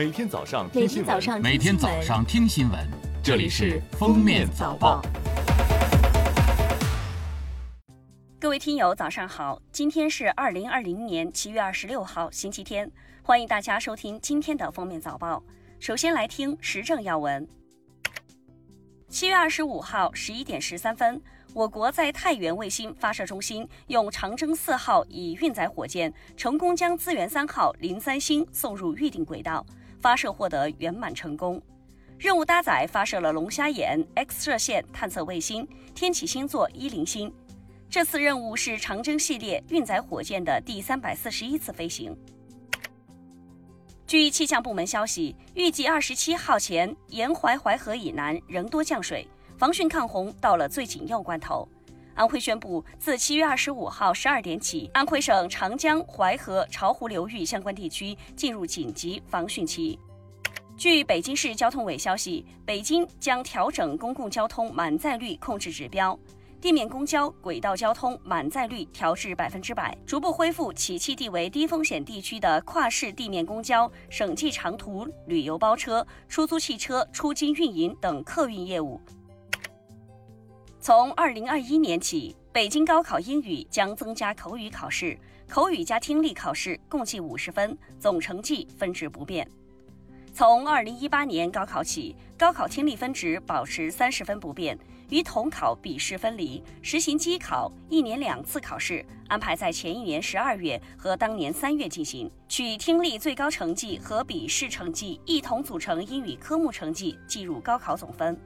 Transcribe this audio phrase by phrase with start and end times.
[0.00, 2.88] 每天早上听新闻，每天早上听新闻，
[3.22, 5.02] 这里是《封面早报》。
[8.40, 9.60] 各位听友，早上好！
[9.70, 12.90] 今天是二零二零年七月二十六号，星期天，
[13.22, 15.36] 欢迎大家收听今天的《封面早报》。
[15.78, 17.46] 首先来听时政要闻。
[19.10, 21.20] 七月二十五号十一点十三分，
[21.52, 29.62] 我国在太原卫星发射中心用长征四号乙运载火箭成功将资源三号零三星送入预定轨道，
[30.00, 31.60] 发射获得圆满成功。
[32.18, 37.32] 任务搭载发射了龙虾眼 X 射线探测卫星、天启星座一零星。
[37.88, 42.16] 这次任务是长征系列运载火箭的第三百四十一次飞行。
[44.06, 51.66] 据气象部门消息，预计二十七号前沿淮淮河以南仍多降水，防汛抗洪到了最紧要关头。
[52.14, 59.98] 安徽宣布，自七月二十五号十二点起，安徽省长江、淮河、巢湖流域相关地区进入紧急防汛期。
[60.76, 66.18] 据北京市交通委消息，北京将调整公共交通满载率控制指标。
[66.60, 79.00] 地面公交、轨道交通满载率调至百分之百，逐步恢复其栖地为低风险地区的跨市地面公交、省际长途旅游包车、出租汽车出京运营等客运业务。
[80.82, 85.14] 从二零二一年起，北京高考英语将增加口语考试，
[85.46, 89.46] 口语加听力考试共计五十分，总成绩分值不变。
[90.32, 94.78] 从二零一八年高考起，高考听力分值保持三十分不变。
[95.10, 108.38] 与统考笔试分离，实行机考，一年两次考试，安排在前一年十二月和当年三月进行，取听力最高成绩和笔试成绩一同组成英语科目成绩，计入高考总分。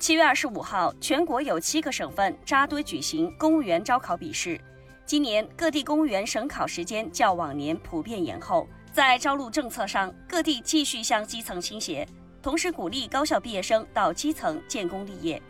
[0.00, 4.58] 七月二十五号，全国有七个省份扎堆举行公务员招考笔试。
[5.04, 12.08] 今年各地公务员省考时间较往年普遍延后，在招录政策上，各地继续向基层倾斜。
[12.40, 15.40] 同时鼓励高校毕业生到基层建功立业。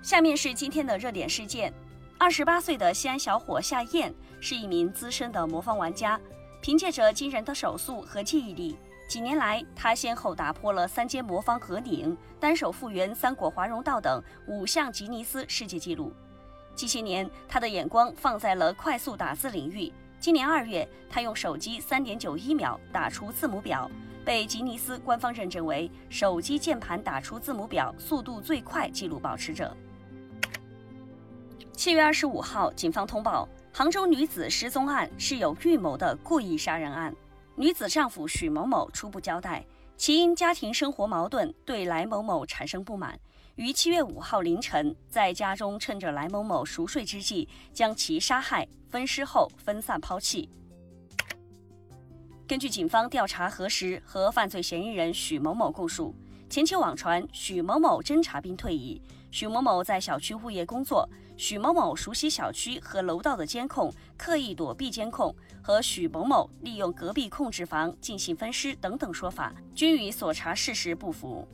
[0.00, 1.74] 下面是今天的热点事件：
[2.16, 6.20] 二十八岁的西安小伙夏燕是一名资深的魔方玩家，
[6.60, 8.76] 凭借着惊人的手速和记忆力，
[9.12, 16.10] 几年来他先后打破了三阶魔方合拧、单手复原三果华容道等五项吉尼斯世界纪录。
[16.74, 19.92] 近些年，他的眼光放在了快速打字领域。
[20.18, 23.86] 今年二月，他用手机三点九一秒打出字母表。
[24.24, 29.76] 被吉尼斯官方认证为手机键盘打出字母表速度最快纪录保持者。
[31.74, 37.14] 七月二十五号，警方通报，杭州女子失踪案是有预谋的故意杀人案。
[37.62, 39.64] 女子丈夫许某某初步交代，
[39.96, 43.16] 其因家庭生活矛盾，对来某某产生不满，
[43.54, 50.50] 于七月五号凌晨在家中趁着来某某熟睡之际，将其杀害，分尸后分散抛弃。
[52.48, 56.12] 根据警方调查核实和犯罪嫌疑人许某某供述，
[56.52, 61.08] 前期网传许某某侦察兵退役，许某某在小区物业工作，
[61.38, 71.48] 许某某熟悉小区和楼道的监控，刻意躲避监控，和许某某利用隔壁控制房进行分尸等等说法，均与所查事实不符。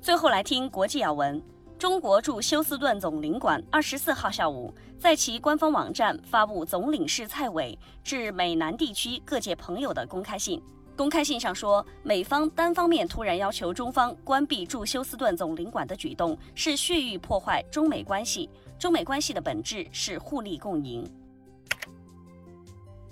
[0.00, 1.38] 最后来听国际要闻。
[1.78, 10.60] 中国驻休斯顿总领馆二十四号下午在其官方网站发布总领事蔡伟致美南地区各界朋友的公开信。
[10.98, 18.50] 公开信上说，美方单方面突然要求中方关闭驻休斯顿总领馆的举动是蓄意破坏中美关系。
[18.80, 21.08] 中美关系的本质是互利共赢。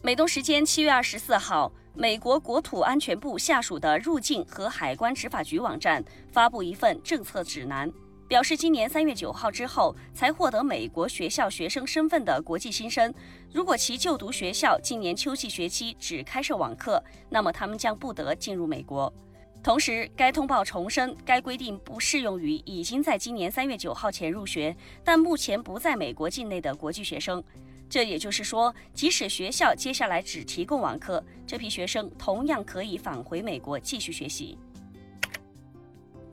[0.02, 7.88] 美东时间七月二十四号，美国国土安全部下属的入境和海关执法局网站发布一份政策指南。
[8.28, 13.14] 表示，今年三月九号之后才获得美国学校学生身份的国际新生，
[13.52, 17.00] 如果其就读学校今年秋季学期只开设网课，
[17.30, 19.12] 那么他们将不得进入美国。
[19.62, 27.42] 同时，该通报重申，该规定不适用于已经在今年三月九号前入学，但目前不在美国境内的国际学生。
[27.88, 34.58] 这也就是说，即使学校接下来只提供网课，这批学生同样可以返回美国继续学习。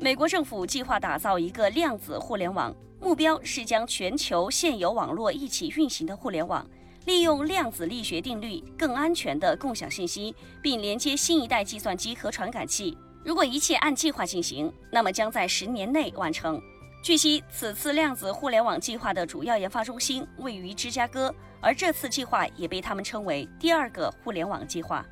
[0.03, 6.69] 美国政府计划打造一个量子互联网，目标是将全球现有网络一起运行的互联网，
[7.05, 12.97] 利用量子力学定律更安全地共享信息，并连接新一代计算机和传感器。
[13.23, 16.61] 如果一切按计划进行，那么将在十年内完成。
[17.01, 25.05] 据悉，此次量子互联网计划的主要研发中心位于芝加哥，而这次计划也被他们称为“第二个互联网计划”。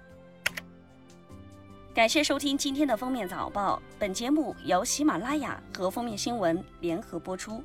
[1.94, 7.62] 感谢收听今天的封面早报，本节目由喜马拉雅和封面新闻联合播出。